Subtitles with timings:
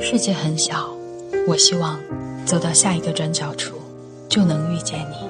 [0.00, 0.96] 世界很小，
[1.48, 2.00] 我希望
[2.46, 3.74] 走到下一个转角处，
[4.28, 5.28] 就能遇见你。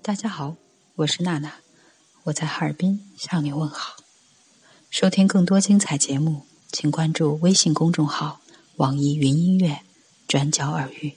[0.00, 0.54] 大家好，
[0.94, 1.54] 我是娜娜，
[2.22, 3.96] 我在哈尔滨向你问好。
[4.88, 6.42] 收听更多精彩节目，
[6.72, 8.38] 请关注微信公众号
[8.76, 9.76] “网易云音乐”
[10.28, 11.12] 转角耳语。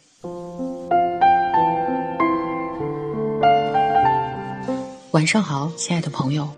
[5.12, 6.50] 晚上好，亲爱的朋友。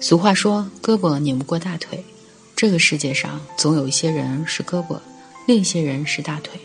[0.00, 2.04] 俗话说：“胳膊拧不过大腿。”
[2.56, 4.98] 这个世界上总有一些人是胳膊，
[5.46, 6.60] 另一些人是大腿。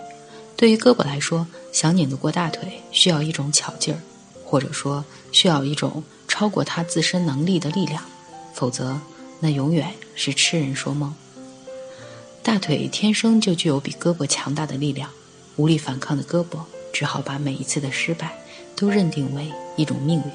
[0.57, 4.01] 对于胳膊来说，想拧得过大腿，需要一种巧劲儿，
[4.43, 8.03] 或者说需要一种超过他自身能力的力量，
[8.51, 8.99] 否则
[9.39, 11.13] 那永远是痴人说梦。
[12.43, 15.09] 大腿天生就具有比胳膊强大的力量，
[15.57, 16.59] 无力反抗的胳膊
[16.91, 18.33] 只好把每一次的失败
[18.75, 20.25] 都认定为一种命运。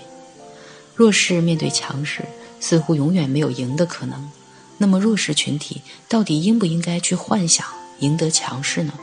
[0.94, 2.24] 弱势面对强势，
[2.60, 4.30] 似乎永远没有赢的可能。
[4.78, 7.66] 那么，弱势群体到底应不应该去幻想
[7.98, 8.94] 赢得强势呢？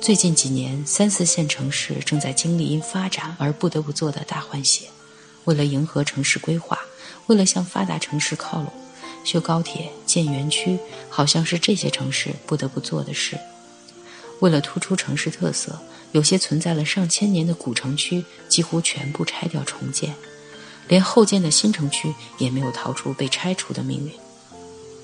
[0.00, 4.86] 最近几年，三四线城市正在经历因发展而不得不做的大换血。
[5.44, 6.78] 为了迎合城市规划，
[7.26, 8.70] 为了向发达城市靠拢，
[9.24, 10.78] 修高铁、建园区，
[11.10, 13.38] 好像是这些城市不得不做的事。
[14.40, 15.78] 为了突出城市特色，
[16.12, 20.14] 有些存在了上千年的古城区几乎全部拆掉重建。
[20.88, 24.12] 连后建的新城区也没有逃出被拆除的命运，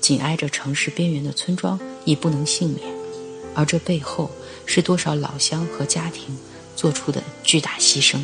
[0.01, 2.81] 紧挨着城市边缘的村庄亦不能幸免，
[3.53, 4.31] 而这背后
[4.65, 6.35] 是多少老乡和家庭
[6.75, 8.19] 做出的巨大牺牲。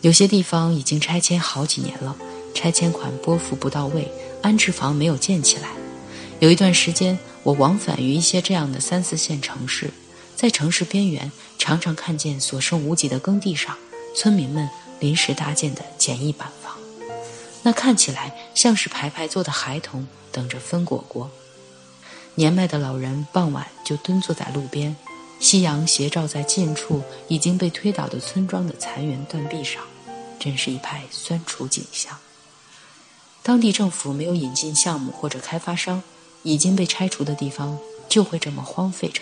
[0.00, 2.16] 有些地方已经拆迁好几年了，
[2.54, 4.10] 拆迁款拨付不到位，
[4.44, 5.70] 安置房没有建起来。
[6.38, 9.90] 有一段时间，我往返于一些这样的三四线城市，
[10.36, 13.76] 在城市边缘，常常看见所剩无几的耕地上，
[14.14, 14.68] 村民们。
[15.00, 16.78] 临时搭建的简易板房，
[17.62, 21.30] 那看起来像是排排坐的孩童等着分果果。
[22.36, 24.96] 年迈的老人傍晚就蹲坐在路边，
[25.40, 29.82] 夕阳斜照在近处已经被推倒的村庄的残垣断壁上，
[30.38, 32.16] 真是一派酸楚景象。
[33.44, 36.02] 当地政府没有引进项目或者开发商，
[36.44, 37.78] 已经被拆除的地方
[38.08, 39.20] 就会这么荒废着。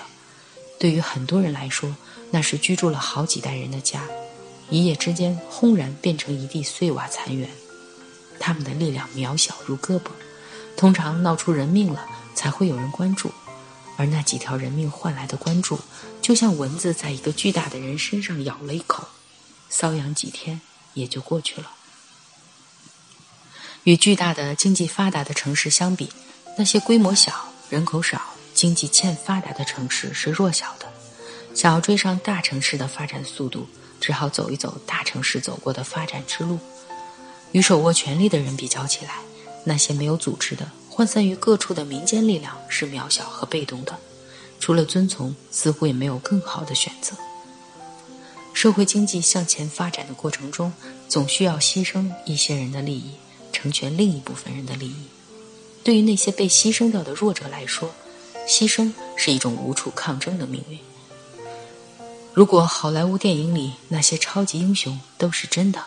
[0.79, 1.97] 对于很多人来说，
[2.31, 4.05] 那是居住了好几代人的家。
[4.71, 7.51] 一夜之间，轰然变成一地碎瓦残垣。
[8.39, 10.11] 他们的力量渺小如胳膊，
[10.77, 13.33] 通常闹出人命了才会有人关注，
[13.97, 15.81] 而那几条人命换来的关注，
[16.21, 19.09] 就像蚊子在一个巨大的人身上咬了一口，
[19.69, 20.61] 瘙痒几天
[20.95, 21.73] 也就过去了。
[23.85, 26.09] 与巨大的经济发达的城市相比，
[26.57, 28.21] 那些规模小、人口少、
[28.55, 30.87] 经济欠发达的城市是弱小的，
[31.55, 33.67] 想要追上大城市的发展速度。
[34.01, 36.59] 只好走一走大城市走过的发展之路，
[37.53, 39.21] 与手握权力的人比较起来，
[39.63, 43.97] 那些没有组织的、涣散于各处的民间力量是渺小和被动的，
[44.59, 47.17] 除了遵从，似乎也没有更好的选择。
[48.53, 50.73] 社会经济向前发展的过程中，
[51.09, 53.13] 总需要牺牲一些人的利益，
[53.53, 55.07] 成全另一部分人的利益。
[55.85, 57.93] 对于那些被牺牲掉的弱者来说，
[58.49, 60.79] 牺牲是一种无处抗争的命运。
[62.33, 65.85] 如果好莱坞电影里那些超级英雄都是真的，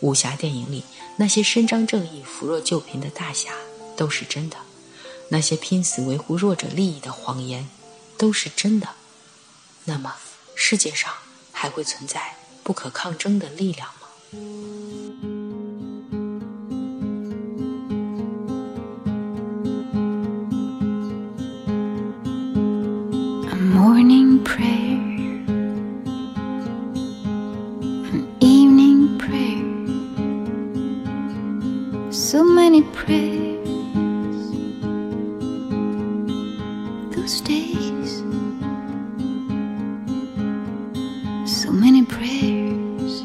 [0.00, 0.82] 武侠电影里
[1.16, 3.52] 那些伸张正义、扶弱救贫的大侠
[3.96, 4.56] 都是真的，
[5.28, 7.68] 那些拼死维护弱者利益的谎言
[8.16, 8.88] 都是真的，
[9.84, 10.16] 那么
[10.54, 11.12] 世界上
[11.52, 14.77] 还会存在不可抗争的力量吗
[23.78, 24.98] morning prayer,
[28.12, 29.62] an evening prayer,
[32.12, 34.40] so many prayers.
[37.14, 38.10] Those days,
[41.46, 43.22] so many prayers.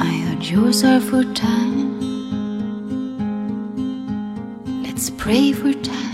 [0.00, 1.95] I heard yours are for time.
[5.10, 6.05] Pray for time.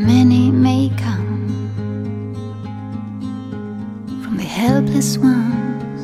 [0.00, 1.46] many may come
[4.22, 6.00] from the helpless ones.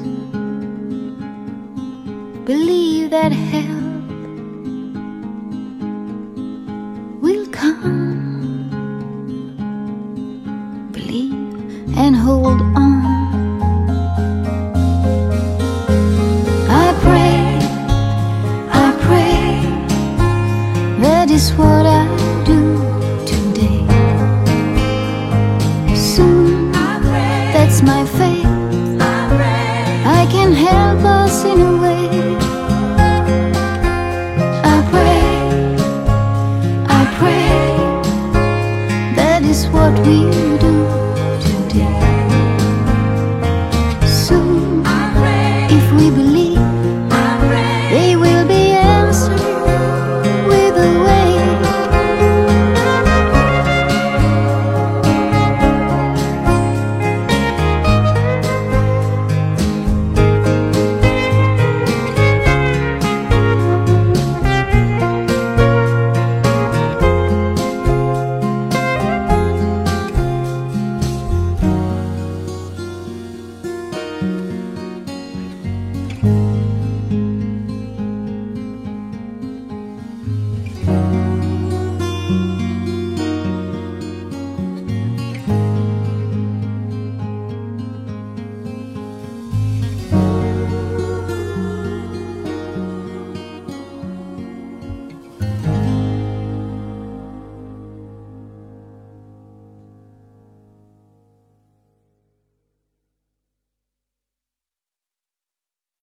[2.44, 4.06] Believe that help
[7.22, 8.69] will come.
[10.93, 11.32] Believe
[11.96, 13.00] and hold on.
[16.69, 17.38] I pray,
[18.84, 19.40] I pray
[21.00, 22.16] that is what I.
[27.82, 28.36] my face.